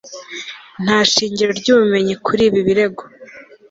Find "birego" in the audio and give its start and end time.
2.67-3.03